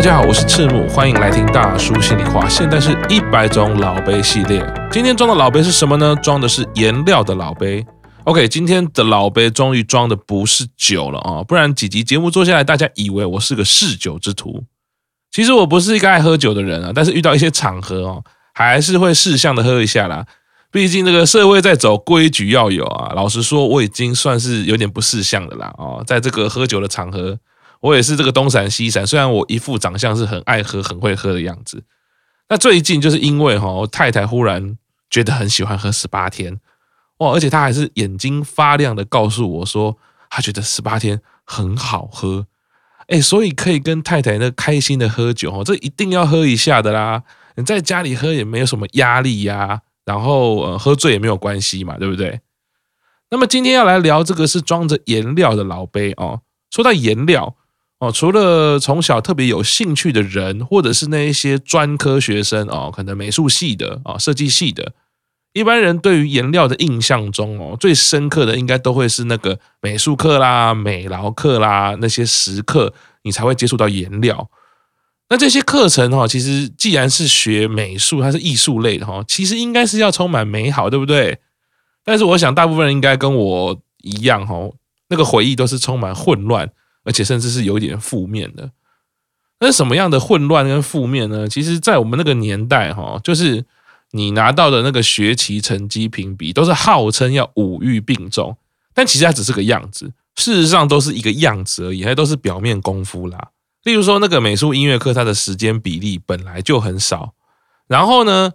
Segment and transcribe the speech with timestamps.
[0.00, 2.48] 大家好，我是赤木，欢迎来听大叔心里话。
[2.48, 6.16] 现在是一百种老杯系列，今天装的老杯是什么呢？
[6.22, 7.84] 装的是颜料的老杯。
[8.24, 14.64] OK，今天的老杯终于装的不是酒了啊，不然几集节目做下来，大家以为我是个嗜酒之徒。
[15.30, 20.24] 其实我不是一个爱喝酒的人啊，但是遇到一些场合哦，还是会适当的喝一下啦。
[20.72, 23.12] 毕竟这个社会在走，规矩要有啊。
[23.14, 27.38] 老实说，我已经算是有点不识相的啦哦，在这个喝酒的场合。
[27.80, 31.82] 我也是这个东闪西闪，虽然我一副长相是很爱喝、很会喝的样子，
[32.50, 34.76] 那最近就是因为哈，太太忽然
[35.08, 36.60] 觉得很喜欢喝十八天，
[37.18, 39.96] 哇，而且她还是眼睛发亮的告诉我说，
[40.28, 42.46] 她觉得十八天很好喝，
[43.06, 47.22] 哎，所以可以跟太太那开心的喝酒哦，这一定要喝一下的啦。
[47.56, 52.40] 你在家里喝也没有什么压力呀，然后呃，喝醉也没有关系嘛，对不对？
[53.30, 57.56] 那么今天要来聊这个是装着颜料的老杯哦，说到颜料。
[58.00, 64.94] 哦，除了从小特别有兴趣的人，或者是那一些专科学生哦，可能美术系的啊、设计系的，
[65.52, 74.50] 一般人对于颜料的印象中哦，最深刻的应该都会是那个美术课啦、美劳课啦那些时刻，你才会接触到颜料。
[75.28, 81.38] 那这些课程哈，其实既然是学美术，它是艺术类的哈，其实应该是要充满美好，对不对？
[82.02, 84.70] 但是我想，大部分人应该跟我一样哈，
[85.10, 86.70] 那个回忆都是充满混乱。
[87.04, 88.70] 而且甚至是有点负面的，
[89.58, 91.48] 那什么样的混乱跟负面呢？
[91.48, 93.64] 其实，在我们那个年代，哈，就是
[94.10, 98.56] 你拿到的那个学期成绩评比，都是号称要五育并重，
[98.92, 103.48] 但其实它只是个样子，事实上都是一个样子而已，还都是表面功夫啦。
[103.84, 107.32] 例如说，那个美术音乐课，它的时间比例本来就很少，
[107.86, 108.52] 然后呢，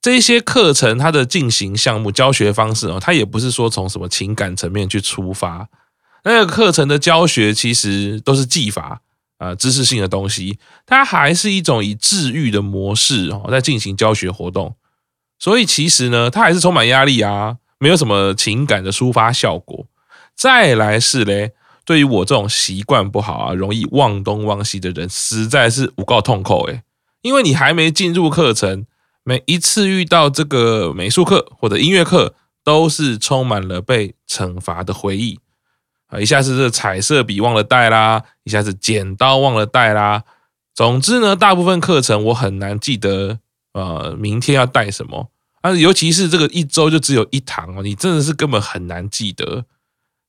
[0.00, 5.68] 这些课程它的进行项目、教学方式哦，它也不是说从什么情感层面去出发。
[6.24, 9.00] 那个课程的教学其实都是技法
[9.38, 14.76] 啊，知识性的东西，它还是一种以治愈的模式哦，在进行教学活动，
[15.38, 19.86] 所以其实呢，它还是充满压力啊，没有什么情感的抒发效果。
[20.36, 21.52] 再来是嘞，
[21.84, 26.82] 对于我这种习惯不好啊，容易忘东忘西的人，实在是无告痛口诶，
[27.22, 28.86] 因为你还没进入课程，
[29.24, 35.40] 每一次遇到这个美术课或者音乐课，都是充满了被惩罚的回忆。
[36.12, 40.22] 啊，一下子是彩色笔忘了带啦，一下子剪刀忘了带啦。
[40.74, 43.38] 总之呢，大部分课程我很难记得，
[43.72, 45.30] 呃，明天要带什么
[45.62, 45.72] 啊？
[45.72, 49.64] 尤其是这个一周就只有一堂哦，你真的是根本很难记得。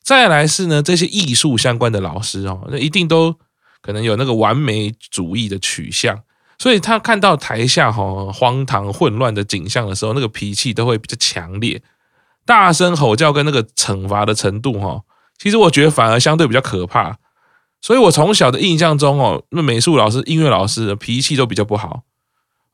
[0.02, 3.36] 再来是呢，这些艺术相关的老师哦，那一定都
[3.82, 6.22] 可能有那个完美主义的取向，
[6.58, 11.82] 所以他看到台下哈荒唐混乱的景象的时候，那个脾气都会比较强烈，
[12.46, 15.02] 大声吼叫跟那个惩罚的程度哈。
[15.44, 17.18] 其实我觉得反而相对比较可怕，
[17.82, 22.04] 所以我从小的印象中哦，那美术老师、音乐老师的脾气都比较不好，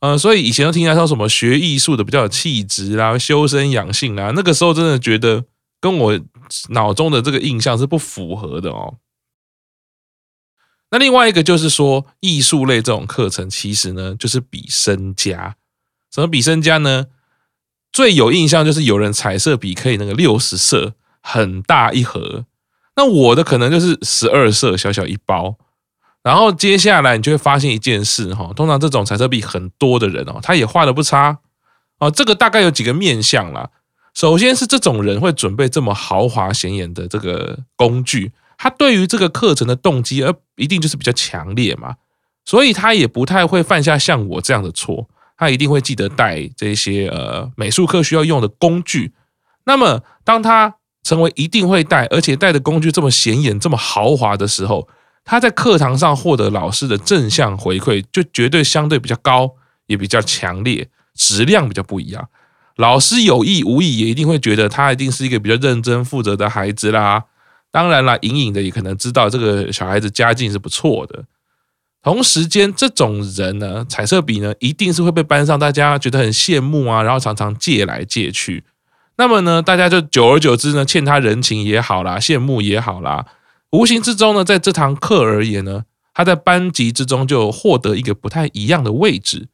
[0.02, 5.46] 嗯，所以以前都听他说什么学艺术的比较有气质啦、修身养性啦，那个时候真的觉得
[5.81, 6.19] 跟我
[6.69, 8.97] 脑中的这个印象是不符合的哦。
[10.91, 15.56] 那另外一个就是说，艺术类这种课程其实呢，就是比身家。
[16.13, 17.07] 什么比身家呢？
[17.91, 22.46] 最有印象就是有人彩色笔可以那个六十色，很大一盒。
[23.00, 25.56] 那我的可能就是十二色，小小一包，
[26.22, 31.38] 然后接下来你就会发现一件事哈，通常这种彩色笔很多的人哦，他也画的不差
[32.00, 32.12] 哦。
[32.12, 33.70] 这个大概有几个面相啦。
[34.14, 41.96] 首先是这种人会准备这么豪华显眼的这个工具，他对于这个课程的动机而一定就是比较强烈嘛，
[42.44, 49.14] 所以他也不太会犯下像我这样的错，他一定会记得带这些呃美术课需要用的工具。
[49.64, 50.76] 那么当他
[51.09, 54.88] 成为一定会带，而且带的工具这么显眼、这么豪华的时候，
[55.25, 59.56] 他在课堂上获得老师的正向回馈，就绝对相对比较高，
[59.88, 62.30] 也比较强烈，质量比较不一样。
[62.75, 67.24] 老师有意无意也一定会觉得他一定是一个比较认真负责的孩子啦。
[67.72, 71.25] 当然啦，隐隐的也可能知道这个小孩子家境是不错的。
[72.04, 78.63] 同时间，这种人呢，彩色笔呢，一定是会被班上大家觉得很羡慕啊，然后常常借来借去。
[79.19, 83.25] 那么呢，大家就久而久之呢，欠他人情也好啦，羡慕也好啦，
[83.71, 85.83] 无形之中呢，在这堂课而言呢，
[86.13, 89.50] 他在班级之中就获得一个不太一样的位置。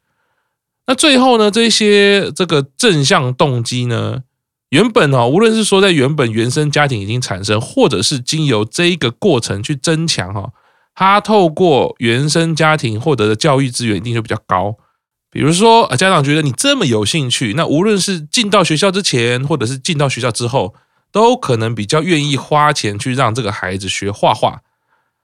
[0.86, 4.22] 那最后呢，这些这个正向动机呢，
[4.70, 10.52] 原本哦，无论是说在原本原生家庭已经产生，或者是经由这一个过程去增强哈，
[10.94, 14.76] 他透过原生家庭获得的教育资源一定就比较高。
[15.36, 20.74] 比如说啊，家长觉得你这么有兴趣，那无论是进到学校之前，或者是进到学校之后，
[21.12, 24.62] 都可能比较愿意花钱去让这个孩子学画画。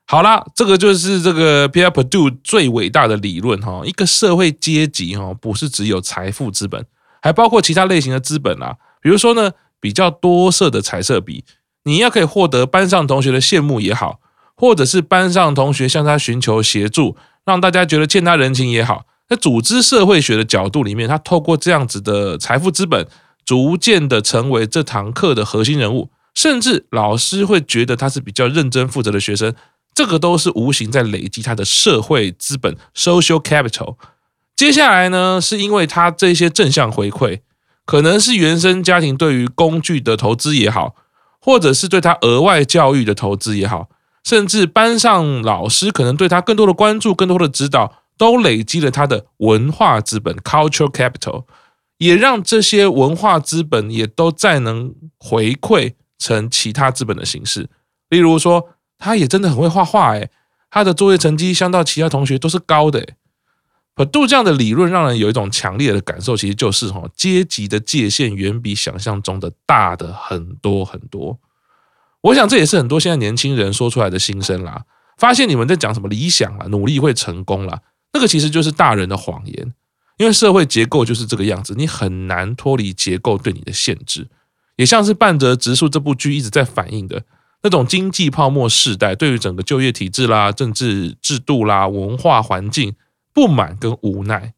[0.05, 3.83] 好啦，这个就是这个 Pierre Perdue 最伟大的理论哈。
[3.85, 6.85] 一个社会阶级哈，不是只有财富资本，
[7.21, 8.75] 还包括其他类型的资本啦。
[9.01, 11.45] 比如说呢，比较多色的彩色笔，
[11.85, 14.19] 你要可以获得班上同学的羡慕也好，
[14.57, 17.15] 或者是班上同学向他寻求协助，
[17.45, 19.05] 让大家觉得欠他人情也好。
[19.31, 23.07] 在组织社会学的角度里面，他透过这样子的财富资本，
[23.45, 29.55] 逐渐的成为这堂课的核心人物，甚至老师会觉得他是比较认真负责的学生。
[29.95, 33.95] 这个都是无形在累积他的社会资本 （social capital）。
[34.53, 37.39] 接下来呢，是因为他这些正向回馈，
[37.85, 40.95] 可能是原生家庭对于工具的投资也好，
[41.39, 43.87] 或者是对他额外教育的投资也好，
[44.25, 51.45] 甚至班上老师可能对他更多的关注、更多的指导，都累积了他的文化资本 （cultural capital），
[51.97, 57.67] 也让这些文化资本也都再能回馈成其他资本的形式，
[58.09, 58.69] 例如说。
[59.03, 60.29] 他也真的很会画画诶，
[60.69, 63.15] 他的作业成绩相较其他同学都是高的诶。
[63.95, 71.39] Perdue 这样的理论让人有一种强烈的感受，其实就是哈阶级的界限远比想象中的大的很多很多。
[72.21, 74.85] 我想这也是很多现在年轻人说出来的心声啦。
[75.17, 77.79] 发现你们在讲什么理想啦，努力会成功啦，
[78.13, 79.73] 那个其实就是大人的谎言。
[80.17, 84.27] 因为社会结构就是这个样子，你很难脱离结构对你的限制。
[84.75, 87.23] 也像是半泽直树这部剧一直在反映的。
[87.63, 92.95] 那种经济泡沫世代对于整个就业体制啦、政治制度啦、文化环境
[93.33, 94.53] 不满跟无奈。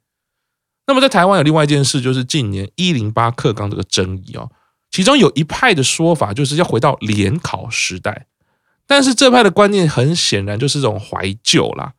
[0.87, 4.51] 那么在台湾有另外一件事，就是近年一零八课纲这个争议哦，
[4.91, 8.27] 其中有一派的说法就是要回到联考时代，
[8.85, 11.93] 但是这派的观念很显然就是这种怀旧啦，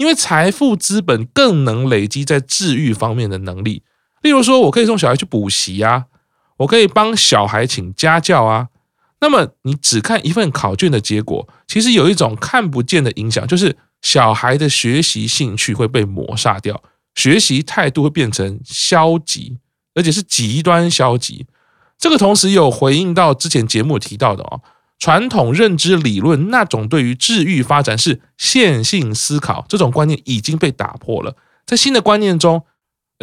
[0.00, 3.82] 因为财富资本更能累积在治愈方面的能力，
[4.22, 6.06] 例如说我可以送小孩去补习啊，
[6.56, 8.68] 我可以帮小孩请家教啊。
[9.20, 16.82] 那么你只看一份考卷的结果，其实有一种看不见的影响，就是小孩的学习兴趣会被抹杀掉，
[17.14, 19.58] 学习态度会变成消极，
[19.94, 21.46] 而且是极端消极。
[21.98, 24.62] 这个同时有回应到之前节目提到的哦，
[25.00, 31.34] 传统认知理论那种对于智育发展是线性思考这种观念已经被打破了，
[31.66, 32.64] 在新的观念中，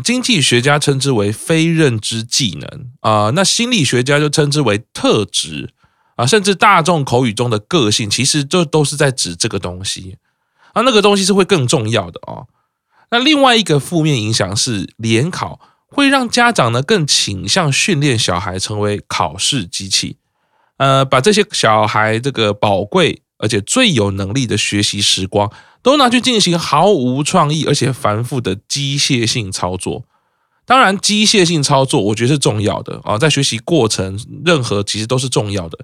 [0.04, 5.74] 经济学家称之为非认知技能啊，那心理学家就称之为特质。
[6.18, 10.18] 啊，甚至大众口语中的个性，其实这都是在指这个东西，
[10.74, 12.48] 啊，那个东西是会更重要的哦。
[13.12, 20.18] 那另外一个负面影响是，联考会让家长呢更倾向训练小孩成为考试机器，
[20.78, 25.52] 呃，把这些小孩这个宝贵而且最有能力的学习时光，
[25.82, 30.06] 都拿去进行毫无创意而且繁复的机械性操作。
[30.66, 35.80] 当然，机械性操作我觉得是重要的啊，在学习过程，任何其实都是重要的。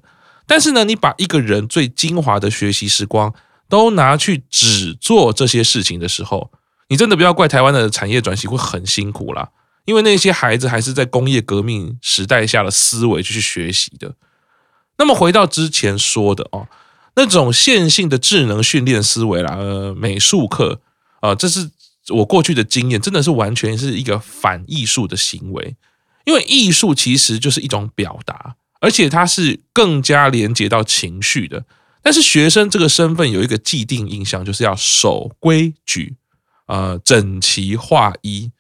[0.46, 3.34] 但是呢，你把一个人最精华的学习时光
[3.70, 6.52] 都拿去只做这些事情的时候，
[6.90, 9.50] 你真的不要怪台湾的产业转型会很辛苦啦，
[9.86, 14.14] 因为那些孩子还是在工业革命时代下的思维去学习的。
[14.98, 16.68] 那么回到之前说的哦，
[17.16, 20.82] 那种线性的智能训练思维啦，呃，美术课
[21.22, 21.70] 啊，这是
[22.10, 25.76] 我过去的经验，真的是完全是一个反艺术的行为，
[26.26, 28.56] 因为艺术其实就是一种表达。
[28.80, 31.64] 而且它是更加连接到情绪的，
[32.02, 36.18] 但是学生这个身份有一个既定印象，就是要守规矩，
[36.68, 38.52] 呃，整齐划一。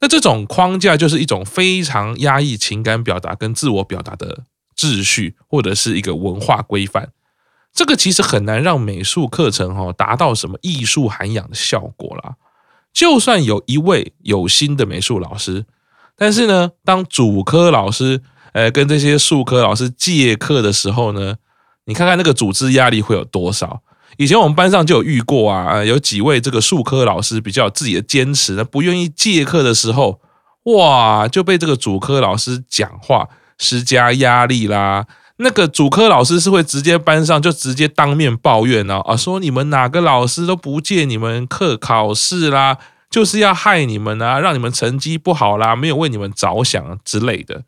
[0.00, 4.44] 那这种框架就是一种非常压抑情感表达跟自我表达的
[4.76, 7.10] 秩序，或者是一个文化规范。
[7.72, 12.36] 这个其实很难让美术课程哈达到什么艺术涵养的效果啦。
[12.92, 15.64] 就算有一位有心的美术老师，
[16.16, 18.22] 但是呢，当主科老师。
[18.54, 21.36] 呃，跟这些术科老师借课的时候呢，
[21.86, 23.80] 你看看那个组织压力会有多少？
[24.18, 30.20] 以前我们班上就有遇过啊，有几位这个术科老师比较有自己的坚持，那不愿意借课的时候，
[30.64, 33.26] 哇，就被这个主科老师讲话
[33.58, 35.06] 施加压力啦。
[35.36, 42.78] 那个主科老师是会直接班上就直接当面抱怨啊，啊，说你们哪个老师都不借你们课考试啦，
[43.10, 47.64] 就是要害你们啊，让你们成绩不好啦，没有为你们着想之类的。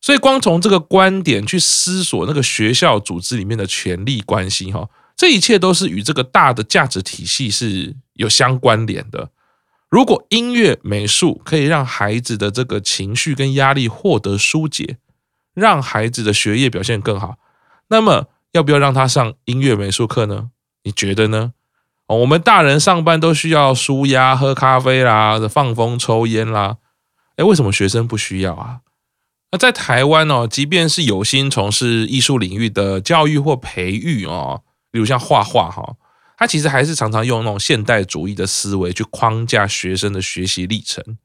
[0.00, 9.30] 所以，光从这个观点去思索那个学校组织里面的权力关系，哈，这一切都是与这个大的价值体系是有相关联的。
[9.90, 14.98] 如果音乐、美术可以让孩子的这个情绪跟压力获得疏解，
[15.54, 17.36] 让孩子的学业表现更好，
[17.88, 20.50] 那么要不要让他上音乐、美术课呢？
[20.84, 21.52] 你觉得呢？
[22.06, 26.78] 哦，我们大人上班都需要纾压、喝咖啡啦、放风、抽烟啦，
[27.36, 28.80] 诶，为什么学生不需要啊？
[29.50, 35.96] 那在台湾哦，即便是有心从事艺术领域的教育或培育哦，比如像画画哈，
[36.38, 41.18] 他其实还是常常用那种现代主义的思维去框架学生的学习历程，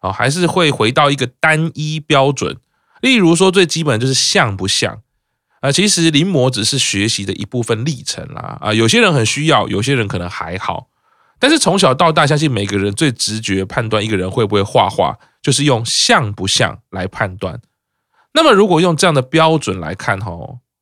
[0.00, 2.56] 啊，还是会回到一个单一标准。
[3.00, 5.02] 例如说，最基本就是像不像
[5.60, 5.72] 啊？
[5.72, 10.88] 其实临摹只是学习的一部分历程啦，啊，有些人很需要，有些人可能还好。
[11.40, 17.60] 但是从小到大，相信每个人最直觉判断一个人会不会画画，就是用像不像来判断。
[18.34, 20.30] 那么，如果用这样的标准来看，哈，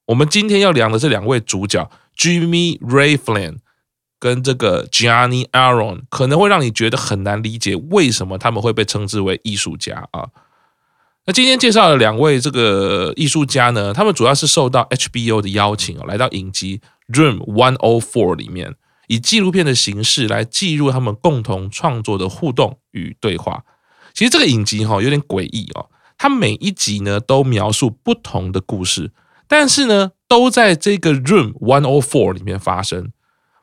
[0.09, 3.61] 我们今天要聊的这两位主角，Jimmy Ray Flynn。
[4.19, 10.29] 跟这个 Gianni Aron 可能会让你觉得很难理解，为什么他们会被称之为艺术家啊？
[11.27, 18.75] 那今天介绍的两位这个艺术家呢，他们主要是受到 HBO 的邀请哦，来到影集 Room 104里面，
[19.09, 23.65] 以纪录片的形式来记录他们共同创作的互动与对话。
[24.15, 29.13] 其实这个影集哈有点诡异哦，它每一集呢都描述不同的故事，
[29.47, 33.13] 但是呢都在这个 Room 104里面发生。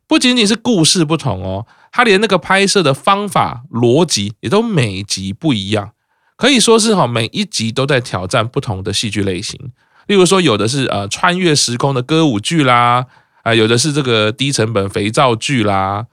[0.08, 5.92] 不仅仅是故事不同哦，他连那个拍摄的方法、逻辑也都每集不一样，
[6.38, 9.60] 可以说是哈每一集都在挑战不同的戏剧类型。
[10.06, 13.08] 例如说，有的是呃穿越时空的歌舞剧啦，
[13.42, 16.06] 啊，有的是这个低成本肥皂剧啦，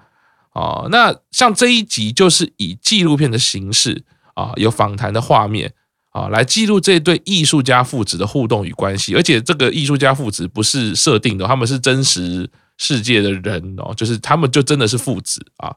[0.55, 5.75] 哦，那像这一集就是以纪录片的形式啊，有访谈的画面
[6.13, 12.49] 啊，来记录这对艺术家父子的互动与关系，而且这个艺术家父子不是设定的，他们是真实。
[12.83, 15.77] 世界的人哦，就是他们就真的是父子啊。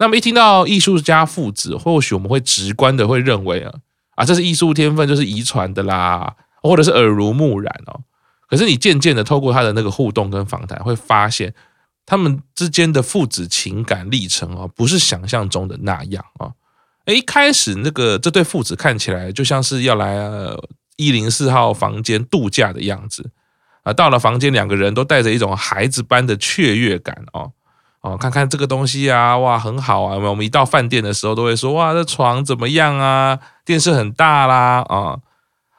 [0.00, 3.72] 那么一听到艺术家父子，或许我们会直观的会认为啊
[4.16, 8.00] 啊，这是艺术天分，就是遗传的啦，或者是耳濡目染哦。
[8.48, 11.54] 可是你渐渐的透过他的那个互动跟访谈，会发现
[12.04, 16.50] 他们之间的父子情感历程哦，不是想象中的那样啊。
[17.04, 20.16] 诶，一开始那个这对父子看起来就像是要来
[20.96, 23.30] 一零四号房间度假的样子。
[23.86, 27.52] 啊，到了房间，两个人都带着一种孩子般的雀跃感哦
[28.00, 30.16] 哦，看看这个东西啊，哇，很好啊！
[30.16, 33.38] 我们一到饭店的时候，都会说哇，这床怎么样啊？
[33.64, 35.18] 电视很大啦啊！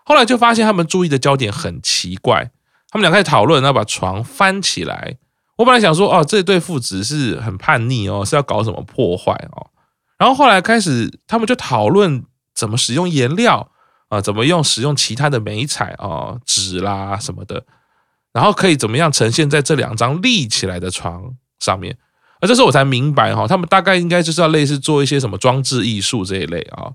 [0.06, 2.50] 后来就发现他们注意的焦点很奇怪，
[2.90, 5.18] 他们俩开始讨论要把床翻起来。
[5.58, 9.68] 我本来想说哦，这对父子是很叛逆哦，是要搞什么破坏哦。
[10.18, 12.24] 然后后来开始，他们就讨论
[12.56, 13.70] 怎么使用颜料
[14.08, 17.66] 啊，怎么用使用其他的美彩啊，纸啦什么的。
[18.38, 21.98] 然后可以怎么样呈现在这两张立起来的床上面？
[22.40, 26.92] 而这时候我才明白哈，他们大概应该就是要类似做一些什么装置艺术这一类啊。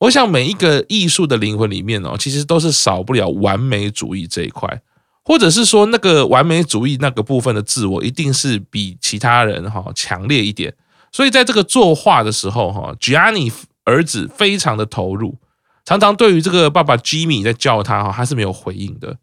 [0.00, 4.82] 我想每一个艺术的灵魂里面哦，其实都是少不了完美主义这一块，
[5.24, 10.74] 或者是说那个完美主义那个部分的自我，一定是比其他人哈强烈一点。
[11.10, 13.50] 所以在这个作画的时候哈，Gianni
[13.84, 15.38] 儿子非常的投入，
[15.86, 19.16] 常常对于这个爸爸 Jimmy 在叫他哈，他是没有回应的。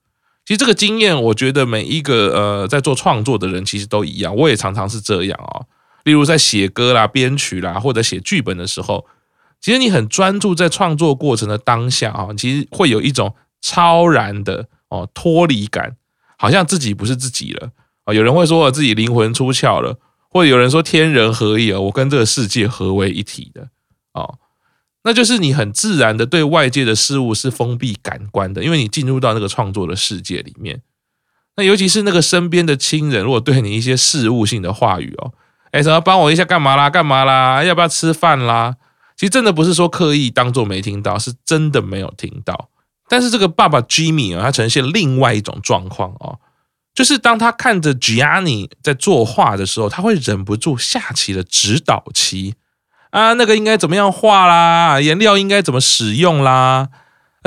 [0.50, 5.68] 其实这个经验，我觉得每一个呃在做创作的人其实都一样，我也常常是这样哦。
[6.06, 9.06] 例如在写歌啦、编曲啦，或者写剧本的时候，
[9.62, 15.96] 其实你很专注在创作过程的当下啊，其实会有一种超然的哦脱离感，
[16.40, 17.70] 好像自己不是自己了
[18.06, 18.14] 啊。
[18.16, 20.00] 有人会说自己灵魂出窍了，
[20.32, 23.68] 或者有人说天人合一啊，我跟这个世界合为一体的
[24.14, 24.40] 哦。
[25.04, 30.82] 那就是你很自然的对外界的事物是封闭感官的，因为你进入到那个创作的世界里面。
[31.56, 35.34] 那尤其是那个身边的亲人，如果对你一些事务性的话语哦，
[35.72, 36.90] 哎，什么帮我一下干嘛啦？
[36.90, 37.64] 干嘛啦？
[37.64, 38.76] 要不要吃饭啦？
[39.16, 42.70] 其实真的不是说刻意当做没听到，是真的没有听到。
[43.08, 46.40] 但是这个爸爸 Jimmy 啊，他呈现另外一种状况哦，
[46.94, 52.56] 就是当他看着 Gianni 在作画的时候，他会忍不住下起了指导棋。
[53.12, 55.02] 啊，那个应该怎么样画啦？
[55.02, 56.90] 颜料应该怎么使用啦？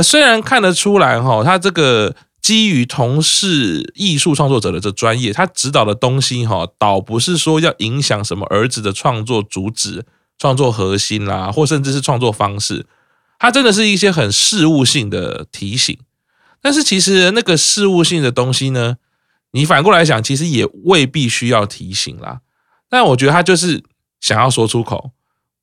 [0.03, 10.05] 虽然看得出来哈，他这个基于同是艺术创作者的这专业，他指导的东西哈，倒不是说要影响什么儿子的创作主旨、
[10.39, 12.87] 创作核心啦，或甚至是创作方式。
[13.39, 15.97] 他真的是一些很事务性的提醒。
[16.61, 18.97] 但是其实那个事务性的东西呢，
[19.53, 22.41] 你反过来想，其实也未必需要提醒啦。
[22.89, 23.83] 但我觉得他就是
[24.21, 25.11] 想要说出口。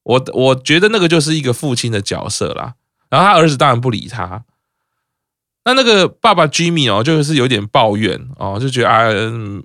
[0.09, 2.73] 我我觉得那个就是一个父亲的角色啦，
[3.11, 4.43] 然后他儿子当然不理他，
[5.65, 9.03] 那那个爸爸 Jimmy 哦，就是有点抱怨哦，就觉得啊，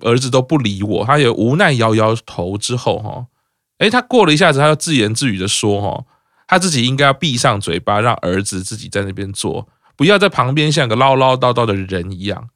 [0.01, 3.25] 儿子都不理我，他也无奈摇摇头之后哈，
[3.79, 6.03] 诶，他过了一下子，他就自言自语的说哈，
[6.47, 12.49] 他自己应该要闭上嘴巴，让儿子自己在那边做，不要在旁边像个唠唠叨叨的人一样。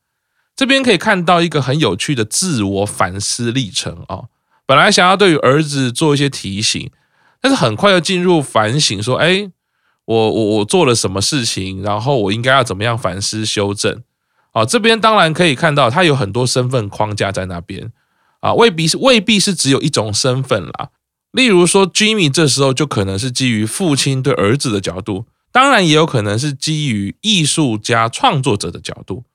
[0.55, 4.25] 这边可以看到一个很有趣的自我反思历程啊，
[4.67, 6.91] 本来想要对于儿子做一些提醒。
[7.41, 9.49] 但是很快就进入反省，说：“哎，
[10.05, 11.81] 我我我做了什么事情？
[11.81, 14.03] 然后我应该要怎么样反思修正？”
[14.51, 17.91] 啊，这边当然可以看到他有很多身份框架在那边。
[18.39, 20.89] 啊，未必是未必是只有一种身份啦。
[21.31, 29.25] 例如说，Jimmy 这时候就可能是基于父亲对儿子的角度，当然也有可能是基于艺术家创作者的角度。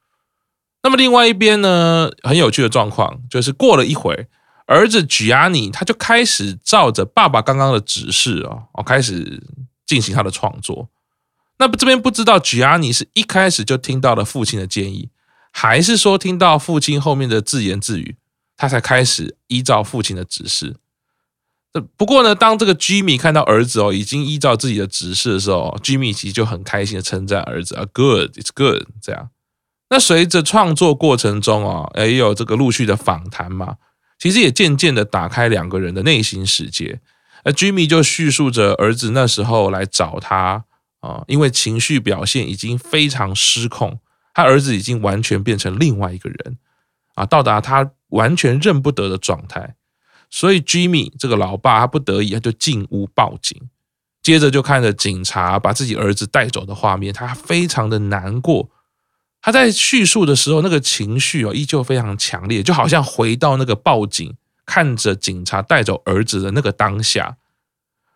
[0.82, 4.26] 那么另外一边呢，很有趣的状况就是过了一会，
[4.66, 9.42] 儿子 Gianni 他就开始照着爸爸刚刚的指示哦，哦开始
[9.84, 10.88] 进行他的创作。
[11.58, 15.10] 那这边不知道 Gianni 是一开始就听到了父亲的建议，
[15.52, 18.16] 还是说听到父亲后面的自言自语，
[18.56, 20.76] 他才开始依照父亲的指示。
[21.96, 29.30] 不过呢，当这个 Jimmy 看到儿子哦已经依照自己的指示的时候，Jimmy 其实就很开心的称赞儿子啊，Good，it's good，这样。
[29.90, 33.76] 那随着创作过程中啊，也有这个陆续的访谈嘛，
[34.24, 36.98] 其实也渐渐的打开两个人的内心世界。
[37.42, 40.64] 而 Jimmy 就叙述着儿子那时候来找他
[41.00, 44.00] 啊，因为情绪表现已经非常失控，
[44.32, 46.56] 他儿子已经完全变成另外一个人
[47.16, 49.74] 啊，到达他完全认不得的状态。
[50.30, 53.68] 所以 Jimmy 这个老爸他不得已，他就进屋报警，
[54.22, 58.70] 接着就看着警察把自己儿子带走的画面，他非常的难过。
[59.44, 64.34] 他在叙述的时候，那个情绪哦依旧非常强烈，就好像回到那个报警，
[64.64, 67.36] 看着警察带走儿子的那个当下。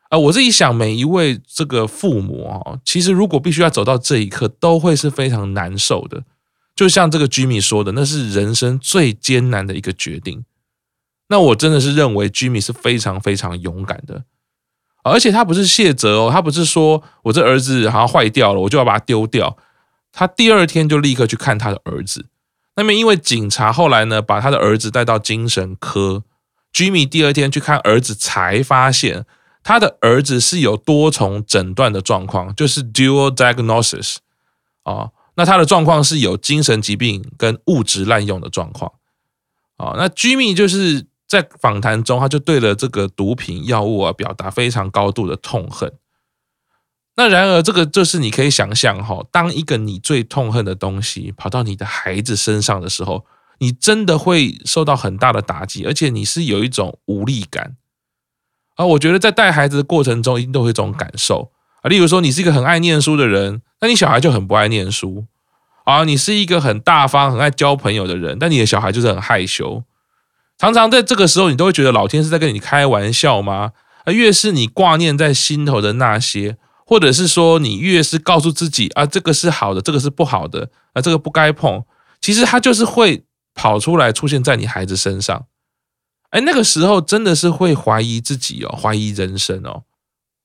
[0.09, 6.25] 啊，我自己想，每一位这个父母哦，其实如果必须要走到这一刻，都会是非常难受的。
[6.75, 10.47] 就像这个 Jimmy 说的，那是人生最艰难的一个决定。
[11.29, 14.25] 那我真的是认为 Jimmy 是非常非常勇敢的，
[15.03, 19.59] 而且他不是卸责哦，他不是说我这儿子好像坏掉了，我就要把它丢掉。
[20.13, 22.27] 他第二天就立刻去看他的儿子。
[22.77, 26.25] 那么因为警察后来呢，把他的儿子带到精神科
[26.73, 29.27] ，Jimmy 第二天去看儿子，才发现
[29.63, 34.17] 他的儿子是有多重诊断的状况，就是 dual diagnosis
[34.83, 35.11] 啊。
[35.35, 38.93] 那他的状况是有精神疾病跟物质滥用的状况
[39.77, 39.95] 啊。
[39.97, 41.07] 那 Jimmy 就是。
[41.29, 45.93] 在访谈中，他就对了这个毒品药物啊表达非常高度的痛恨。
[47.19, 53.27] 那然而，这个就是你可以想象哈，当一个你最痛恨的东西跑到你的孩子身上的时候，
[53.59, 57.75] 你真的会受到很大的打击，而且你是有一种无力感。
[58.77, 61.51] 啊，我觉得在带孩子的过程中，一定都会有这种感受
[61.83, 61.89] 啊。
[61.89, 65.27] 例如说，你是一个很爱念书的人，那你小孩就很不爱念书
[65.83, 66.05] 啊。
[66.05, 69.83] 你是一个很大方、很爱交朋友的人，但你的小孩就是很害羞。
[70.57, 73.73] 常常在这个时候，你都会觉得老天是在跟你开玩笑吗？
[74.05, 76.57] 而越是你挂念在心头的那些，
[76.89, 81.85] 或者是说你越是告诉自己啊，这个是好的，这个是不好的，啊，这个不该碰，
[82.19, 83.25] 其实它就是会
[83.55, 85.45] 跑出来出现在你孩子身上。
[86.31, 89.83] 哎，那个时候真的是会怀疑自己哦，怀疑人生哦。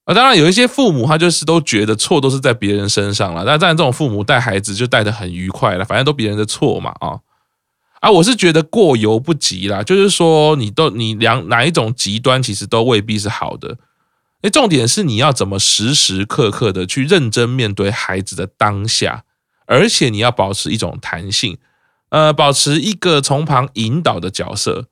[0.04, 7.22] 啊，当然有一些父母他就是都觉得错都是在别人身上了，那当然这种父母带孩子就带的很愉快了，反正都别人的错嘛啊。
[8.02, 13.78] 啊，我是觉得过犹不及啦，就是说你都你两哪一种极端，其实都未必是好的。
[14.44, 19.24] 诶，重点是你要怎么时时刻刻的去认真面对孩子的当下，
[19.66, 21.58] 而且你要保持一种弹性，
[22.10, 24.88] 呃，保持一个从旁引导的角色，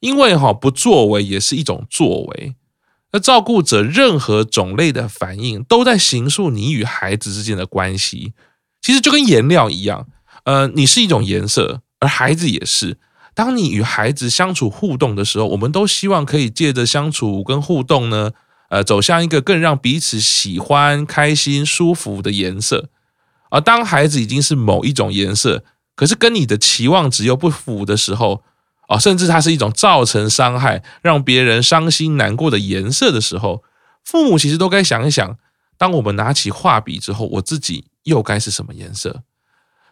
[0.00, 2.54] 因为哈不作为也是一种作为。
[3.12, 8.34] 那照顾者任何种类的反应，都在形塑你与孩子之间的关系。
[8.82, 10.08] 其实就跟颜料一样，
[10.44, 11.82] 呃，你是一种颜色。
[12.00, 12.98] 而孩子也是，
[13.34, 18.32] 当你与孩子相处互动的时候，我们都希望可以借着相处跟互动呢，
[18.68, 22.88] 呃，走向一个更让彼此喜欢、开心、舒服的颜色。
[23.50, 28.42] 而当孩子已经是某一种颜色，可是跟你的期望值又不符的时候，
[28.88, 33.62] 啊，甚至它是一种造成伤害、让别人伤心难过的颜色的时候，
[34.04, 35.38] 父母其实都该想一想：
[35.78, 39.22] 当我们拿起画笔之后，我自己又该是什么颜色？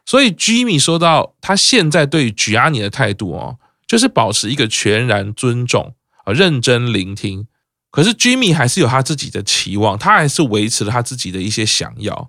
[0.05, 3.57] 所以，Jimmy 说到他现在对 Gianni 的态度哦，
[3.87, 7.47] 就是保持一个全然尊重啊，认真聆听。
[7.95, 12.29] 可是，Jimmy 还是有他自己的期望，他还是维持了他自己的一些想要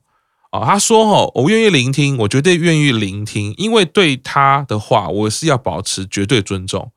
[0.51, 0.63] 啊。
[0.63, 6.91] 他说：“哦，我愿意聆听，我绝对愿意聆听，因为对他的话，我是要保持绝对尊重，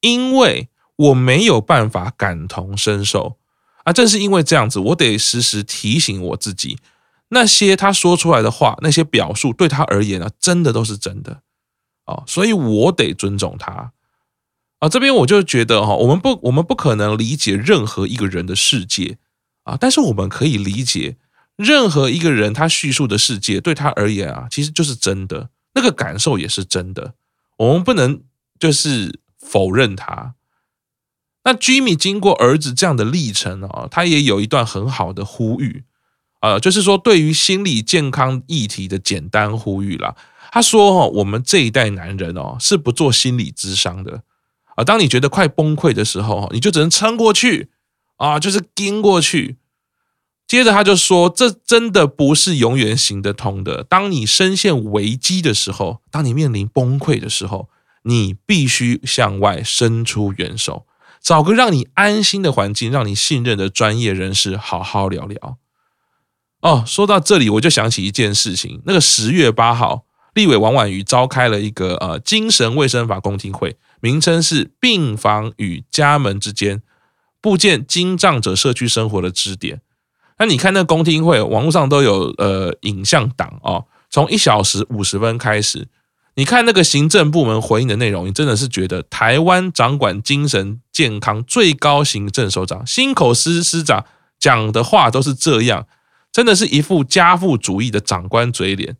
[0.00, 3.36] 因为我没有办法感同身受
[3.84, 3.92] 啊。
[3.92, 6.78] 正是因为这样子，我得时时提醒我自己。”
[7.30, 11.42] 那些他说出来的话，那些表述对他而言呢，真的都是真的
[12.06, 13.92] 啊，所以我得尊重他
[14.82, 14.88] 啊。
[14.88, 19.18] 这边我就觉得哈，我们不，我们不可能理解任何一个人的世界
[19.62, 21.16] 啊，但是我们可以理解
[21.56, 27.14] 任何一个人他叙述的世界对他而言啊，其实就是真的，那个感受也是真的。
[27.58, 28.22] 我们不能
[28.58, 30.34] 就是否认他。
[31.44, 35.84] 那 Jimmy 经过儿子这样的历程啊，他也有一段很好的呼吁。
[36.40, 40.16] 呃，就是说，对于心理健康议题的简单呼吁啦。
[40.50, 44.24] 他说：“哦，我们这一代男人哦，是不做心理咨商的
[44.76, 47.70] 啊，当你觉得快崩溃的时候，你就只能撑过去
[48.16, 49.56] 啊，就是盯过去。
[50.48, 53.84] 接着他就说：“这真的不是永远行得通的。
[53.84, 57.70] 当你深陷危机的时候，当你面临崩溃的时候，
[58.02, 60.84] 你必须向外伸出援手，
[61.22, 65.56] 找个让你安心的环境，让你信任的专业人士好好聊聊。”
[66.60, 70.04] 哦，说到这里，我就想起一件事情：那个十月八号，
[70.34, 76.82] 立委王婉瑜召开了一个呃精神卫生法公听会，名称是《病房与家门之间，
[77.40, 79.76] 布建精障者社区生活的支点》。
[80.38, 85.86] 那你看那公听会，网络上都有呃影像档哦，从一小时五十分开始，
[86.34, 94.04] 你看那个行政部门回应的内容，你真的是觉得台湾掌管精神健康最高行政首长辛口司司长
[94.40, 95.86] 讲的话都是这样，
[96.32, 98.96] 真的是一副家父主义的长官嘴脸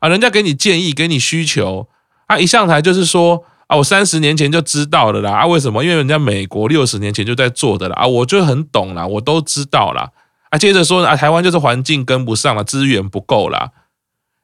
[0.00, 0.10] 啊！
[0.10, 1.88] 人家给你建议，给你需求
[2.26, 5.82] 啊，一上台就是说啊，我三十年前就知道了啦啊，为什么？
[5.82, 10.10] 因为人家美国六十年前就在做的啦啊，我就很懂啦，我都知道啦。
[10.50, 13.70] 啊，接着说啊，台湾就是环境跟不上了，资源不够了。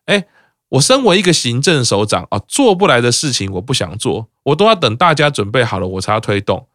[0.07, 0.25] 哎，
[0.71, 6.67] 我身为一个行政首长啊，做不来的事情我不想做，我都要等大家准备好了我才要推动。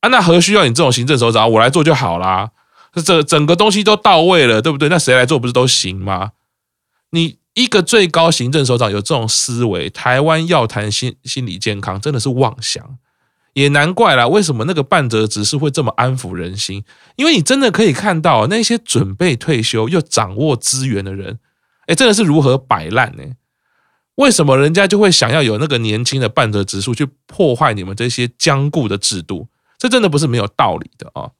[0.00, 2.52] 啊，那何须要你这种行政首长，我来做就好啦。
[2.94, 4.88] 这整个东西都到位了，对不对？
[4.88, 6.30] 那谁来做不是都行吗？
[7.10, 12.98] 你一个最高行政首长有这种思维，台湾要谈心心理健康，真的是妄想。
[13.54, 16.82] 也难怪啦，为什么那个半泽直树会这么安抚人心？
[17.14, 21.38] 因为你真的可以看到那些准备退休又掌握资源的人，
[21.86, 23.22] 哎，真的是如何摆烂呢？
[24.16, 29.46] 为什么人家就会想要有那个年轻的半泽直树去破坏你们这些僵固的制度？
[29.78, 31.30] 这真的不是没有道理的啊！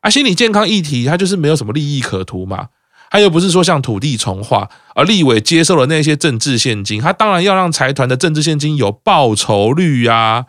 [0.00, 2.70] 啊，心理健康议题它就是没有什么利益可图嘛，
[3.10, 10.46] 他又不是说像土地重划，而立委接受了那些政治献金，他当然要让财团的政治献金有报酬率呀，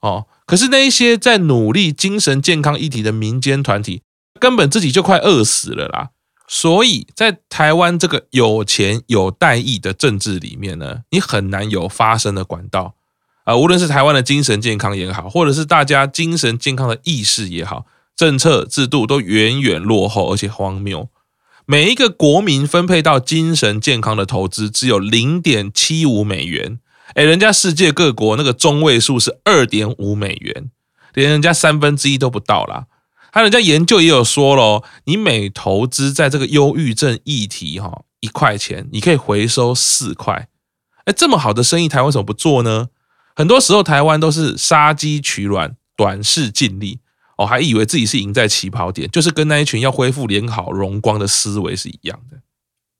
[0.00, 0.26] 哦。
[0.46, 4.02] 可是那一些在努力精神健康议题的民间团体，
[4.38, 6.10] 根本自己就快饿死了啦。
[6.46, 12.94] 所以在台湾这个有钱有代议的政治里面呢，你很难有发声的管道
[13.44, 13.56] 啊。
[13.56, 21.08] 无论是台湾的精神健康也好，或者是大家精神健康的意识也好，政策制度都远远落后，而且荒谬。
[21.68, 26.78] 每一个国民分配到精神健康的投资只有零点七五美元。
[27.14, 30.70] 哎，人家世界各国那个中位数是二点五美元，
[31.12, 32.86] 连人家三分之一都不到啦。
[33.32, 40.48] 他人家研究也有说喽，你每投资在这个忧郁症议题哈一块钱，你可以回收四块。
[41.06, 42.90] 哎，这么好的生意，台湾为什么不做呢？
[43.34, 47.00] 很多时候台湾都是杀鸡取卵，短视尽力
[47.36, 52.38] 哦，还以为自己是赢在起跑点，就是跟那一群要恢复良好荣光的思维是一样的。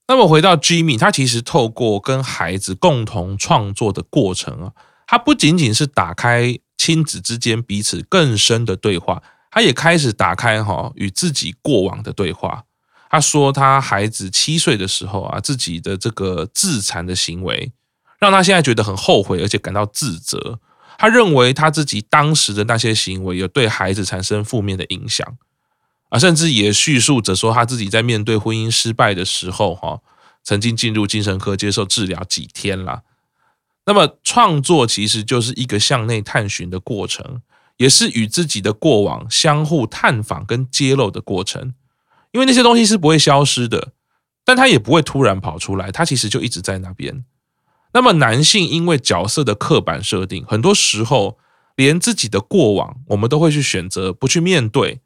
[0.09, 4.73] 那么回到 Jimmy，他其实透过跟孩子共同创作的过程啊，
[5.07, 12.65] 他不仅仅是打开亲子之间彼此更深的对话，他也开始打开哈与自己过往的对话。
[13.09, 17.73] 他说他孩子七岁的时候啊，自己的这个自残的行为，
[18.19, 20.61] 让他现在觉得很后悔，而且感到自责。
[20.99, 25.37] 他认为他自己当时的那些行为有对孩子产生负面的影响。
[26.09, 30.01] 啊，甚至也叙述着说他自己在面对婚姻失败的时候，哈，
[30.45, 33.03] 曾经进入精神科接受治疗几天了。
[33.87, 37.43] 那么创作其实就是一个向内探寻的过程，
[37.77, 41.75] 也是与自己的过往相互探访跟揭露的过程。
[42.33, 43.93] 因为那些东西是不会消失的，
[44.45, 47.25] 但它也不会突然跑出来，它其实就一直在那边。
[47.97, 51.39] 那么男性因为角色的刻板设定，很多时候
[51.77, 55.01] 连自己的过往，我们都会去选择不去面对。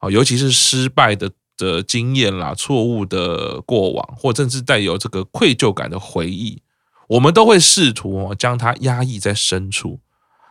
[0.00, 6.60] 啊，尤其是失败的的经验啦，错误的过往，或甚至带有这个愧疚感的回忆，
[7.10, 10.00] 我们都会试图将它压抑在深处，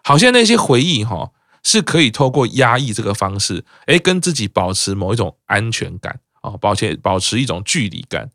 [0.06, 8.30] 好像那些回忆哈是可以透过压抑这个方式，哎，跟自己保持某一种安全感啊，保持保持一种距离感。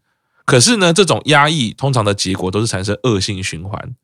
[0.46, 3.94] 可是呢，这种压抑通常的结果都是产生恶性循环，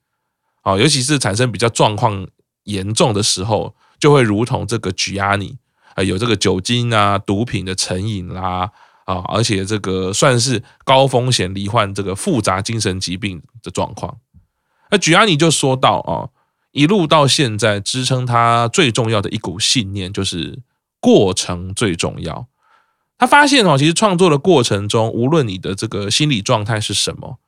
[0.61, 2.27] 啊，尤其是产生比较状况
[2.65, 5.57] 严重的时候，就会如同这个举压你。
[5.95, 8.71] 啊，有这个酒精啊、毒品的成瘾啦，
[9.05, 14.17] 啊，而且这个算是高风险罹患这个复杂精神疾病的状况。
[14.91, 16.33] 那举压你就说到啊，
[16.71, 20.61] 一路到现在，支撑他最重要的一股信念就是
[20.99, 22.47] 过程最重要。
[23.23, 27.39] 他发现哦，其实创作的过程中，无论你的这个心理状态是什么，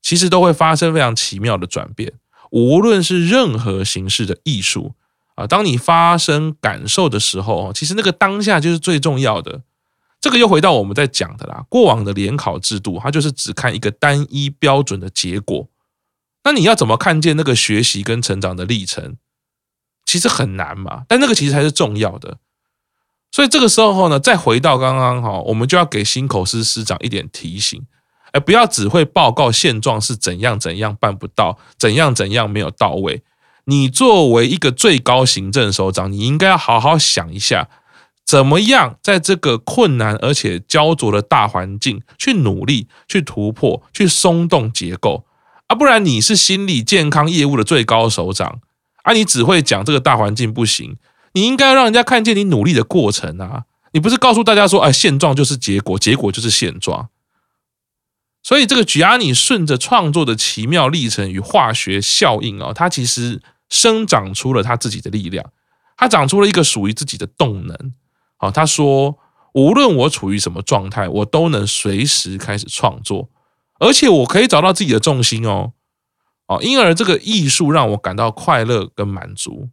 [0.00, 2.14] 其实都会发生非常奇妙的转变。
[2.50, 4.94] 无论是任何形式的艺术。
[5.34, 9.60] 啊，当你发生感受的时候，其实那个当下就是最重要的。
[10.22, 15.68] 这个又回到我们在讲的啦，过往的联考制度，它就是只看一个单一标准的结果。
[16.44, 19.18] 那你要怎么看见那个学习跟成长的历程？
[20.06, 21.04] 其实很难嘛。
[21.06, 22.38] 但那个其实才是重要的。
[23.32, 27.80] 所以这个时候呢，再回到刚刚哈，我们就要给新口司司长一点提醒，
[28.32, 33.22] 哎，不要只会报告现状是怎样怎样办不到，怎样怎样没有到位。
[33.66, 37.68] 你作为一个最高行政首长，你应该要好好想一下，
[38.24, 45.24] 怎么样在这个困难而且焦灼的大环境去努力、去突破、去松动结构
[45.68, 45.76] 啊！
[45.76, 48.58] 不然你是心理健康业务的最高首长
[49.04, 50.96] 啊，你只会讲这个大环境不行。
[51.32, 53.64] 你应该要让人家看见你努力的过程啊！
[53.92, 57.08] 你不是告诉大家说，哎，现状就是结果，结果就是现状。
[58.42, 65.52] 所以这个 Gianni 顺着创作的奇妙历程与化学效应啊，它其实生长出了他自己的力量，
[65.96, 67.94] 他长出了一个属于自己的动能。
[68.36, 69.18] 好，他说，
[69.52, 73.28] 无论我处于什么状态，我都能随时开始创作，
[73.78, 75.72] 而且我可以找到自己的重心哦。
[76.46, 79.68] 哦，因而这个艺术让我感到快乐跟满足。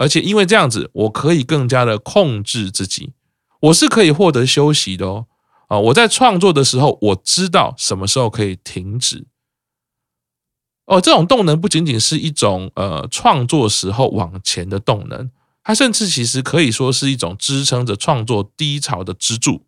[0.00, 3.12] 而且因为这样子，我可以更加的控制自己，
[3.60, 5.26] 我是可以获得休息的哦。
[5.68, 9.26] 啊，我在创作的时候，我知道什么时候可以停止。
[10.86, 15.30] 哦，这种动能不仅仅是一种呃创作时候往前的动能，
[15.62, 19.66] 它甚至其实可以说是一种支撑着创作低潮的支柱。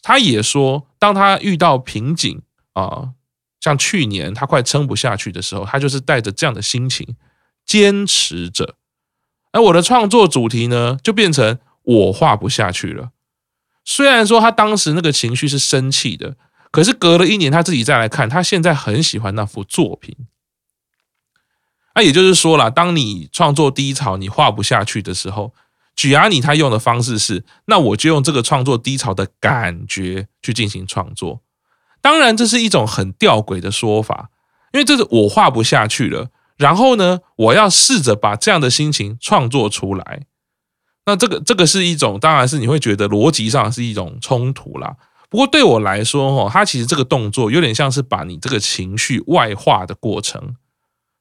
[0.00, 2.40] 他也说，当他遇到瓶颈
[2.72, 3.10] 啊，
[3.60, 7.14] 像去年他快撑不下去的时候，他就是带着这样的心情
[7.66, 8.76] 坚持着。
[9.54, 13.10] 而我的创作主题呢，就变成我画不下去了。
[13.84, 16.34] 虽然说他当时那个情绪是生气的，
[16.72, 20.16] 可是隔了一年，他自己再来看，他现在很喜欢那幅作品。
[21.94, 25.54] 那也就是说啦，当你创作低潮，你画不下去的时候
[25.96, 31.42] ，Gianni 他用的方式是，那我就用这个创作低潮的感觉去进行创作。
[32.00, 34.30] 当然，这是一种很吊诡的说法，
[34.72, 36.30] 因为这是我画不下去了。
[36.56, 40.22] 然后呢，我要试着把这样的心情创作出来。
[41.06, 44.96] 那这个这个是一种，当然是你会觉得逻辑上是一种冲突啦。
[45.28, 50.56] 不过对我来说，哦，它其实这个动作有点像是把你这个情绪外化的过程。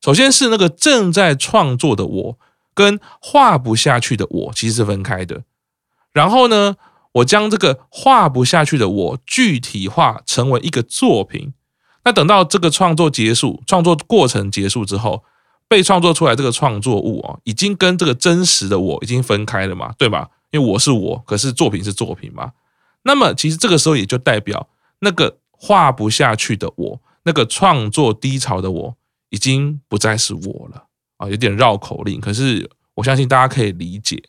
[0.01, 2.39] 首先是那个正在创作的我，
[2.73, 5.43] 跟画不下去的我其实是分开的。
[6.13, 6.75] 然后呢，
[7.13, 11.53] 我将这个画不下去的我具体化成为一个作品。
[12.05, 15.23] 那等到这个创作结束，创作过程结束之后，
[15.67, 20.29] 被创作出来这个创作物啊，已经跟这个真实的我已经分开了嘛，对吧？
[20.51, 22.51] 因为我是我，可是作品是作品嘛。
[23.03, 24.67] 那么其实这个时候也就代表
[24.99, 28.95] 那个画不下去的我，那个创作低潮的我，
[29.29, 30.85] 已经不再是我了
[31.17, 34.21] 啊，有点绕口令，可是我相信大家可以理解，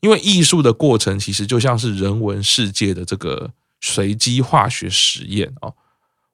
[0.00, 5.72] 因为艺术的过程其实就像是人文世界的这个随机化学实验啊。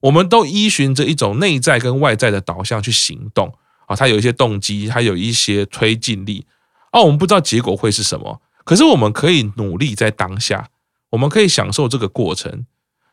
[0.07, 3.53] 我们都依循着一种内在跟外在的导向去行动
[3.87, 6.47] 啊，它有一些动机，它有一些推进力
[6.93, 10.69] 啊，我们不知道结果会是什么，可是我们可以努力在当下，
[11.11, 12.67] 我们可以享受这个过程。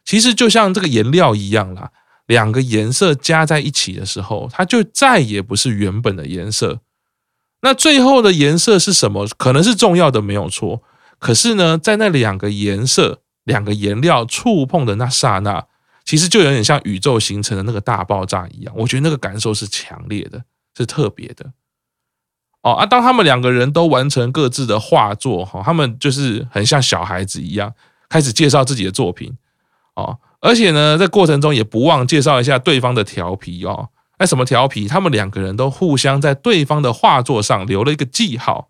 [0.06, 1.90] 其实就像这个颜料一样啦，
[2.28, 6.82] 两个颜色加在一起的时候，它就再也不是原本的颜色。
[7.62, 9.28] 那最后的颜色是什么？
[9.38, 10.84] 可能是重要的，没有错。
[11.18, 15.66] 可是呢，在那两个颜色、两个颜料触碰的那刹那。
[16.06, 20.44] 其实就有点像宇宙形成的那个大爆炸一样，我觉得那个感受是强烈的，
[20.78, 21.52] 是特别的。
[22.62, 27.74] 哦啊，当他们两个人都完成各自的画作，哈，他们就是很像小孩子一样，
[28.08, 29.36] 开始介绍自己的作品，
[29.96, 33.90] 哦，而且呢，在过程中也不忘介绍一下对方的调皮哦。
[34.18, 34.88] 哎，什么调皮？
[34.88, 38.70] 他们两个人都互相在对方的画作上留了一个记号。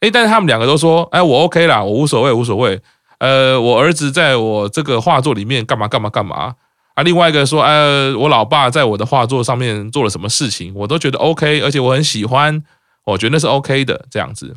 [0.00, 2.80] 哎，但是他们两个都说，哎，我 OK 啦，我无所谓，无所谓。
[3.18, 6.54] 呃，我儿子在我这个画作里面干嘛干嘛干嘛
[6.94, 7.02] 啊？
[7.02, 12.62] 另外一个说，呃，我老爸在我的画作上面做了什么事情，我都觉得 OK，而且我很喜欢，
[13.04, 14.54] 我觉得那是 OK 的这样子。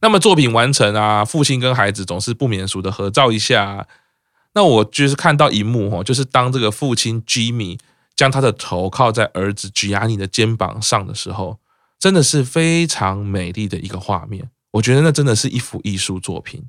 [0.00, 3.86] 那么作品完成啊，父亲跟孩子总是不免俗的合照一下。
[4.52, 7.78] 那我就是看到一幕哈，就是当这个父亲 Jimmy
[8.14, 11.58] 将他的头靠在儿子 Gianni 的肩膀上的时候，
[11.98, 14.50] 真的是非常美丽的一个画面。
[14.72, 16.62] 我觉得那真的是一幅艺术作品。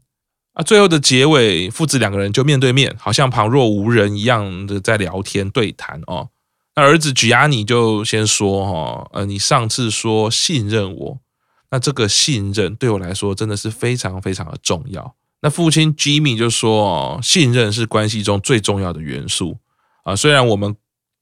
[0.56, 6.30] 啊，最后的结尾，父子两个人就面对面，好像旁若无人一样的在聊天对谈哦。
[6.76, 11.20] 那儿子 Gianni 就先说哈，呃，你上次说信任我，
[11.72, 15.16] 那这个信任对我来说真的是非常非常的重要。
[15.42, 19.58] 那父亲 Jimmy 就说哦，信任是关系中最重要的元素
[20.04, 20.16] 啊。
[20.16, 20.74] 虽然我们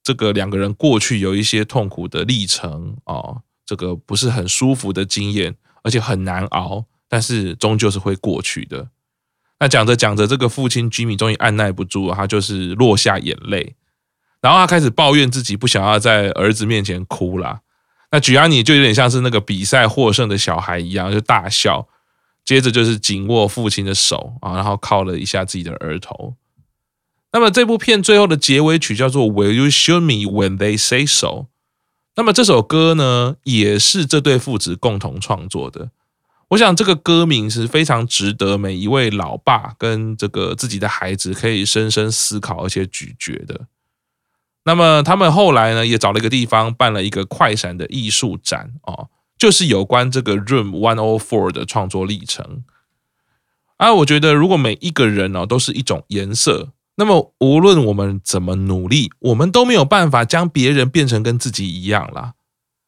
[0.04, 8.90] 这个两个人过去有一些痛苦的历程啊，这个不是很舒服的经验，而且很难熬，但是终究是会过去的。
[9.64, 13.78] 那讲着讲着，这个父亲 Jimmy 终于按捺不住了，他就是落下眼泪，
[14.42, 17.62] 然后他开始抱怨自己不想要在儿子面前哭了。
[18.12, 21.88] 那举安妮就有点像是那个比赛获胜的小孩一样，就大笑，
[22.44, 26.36] 接着就是紧握父亲的手啊，然后靠了一下自己的额头。
[27.32, 31.46] 那么这部片最后的结尾曲叫做 Will You Show Me When They Say So？
[32.18, 35.92] 那么这首歌呢，也是这对父子共同创作的。
[36.50, 43.68] 我想这个歌名是非常值得每一位老爸跟这个自己的孩子可以深深思考而且咀嚼的。
[44.66, 52.64] 那么他们后来呢，也找了一个地方办了一个快闪的艺术展哦，就是有关这个 Room One O Four 的创作历程。
[53.78, 56.74] 啊，我觉得如果每一个人哦都是一种颜色。
[56.96, 62.36] 那么，无论我们怎么努力，我们都没有办法将别人变成跟自己一样啦。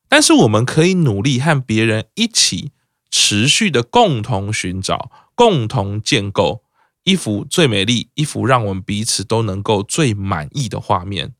[0.07, 2.71] 但是，我们可以努力和别人一起，
[3.09, 6.63] 持续的共同寻找、共同建构
[7.03, 11.33] 一幅最美丽、一幅让我们彼此都能够最满意的画面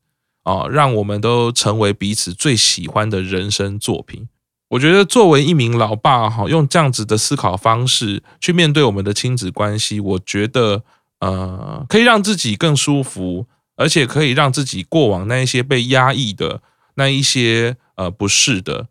[0.44, 4.28] 啊，让我们都成为彼此最喜欢的人生作品。
[4.70, 10.84] 我觉得，作为一名老爸，哈，用这样子的思考方式去面对我们的亲子关系，我觉得。
[11.18, 16.60] 呃，可以让自己更舒服，而且可以让自己过往那一些被压抑的
[16.96, 18.88] 那一些呃不适的，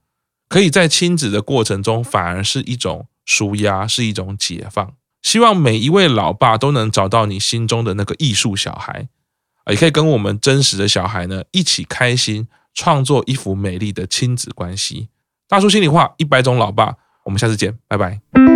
[0.47, 4.93] 可以在亲子的过程中反而是一种舒压，是一种解放。
[5.21, 9.08] 希望每一位老爸都能找到你心中的那个艺术小孩，
[9.71, 15.10] 也可以跟我们真实的小孩呢一起开心创作一幅美丽的亲子关系。
[15.47, 18.54] 大叔心里话，一百种老爸，我们下次见，拜拜。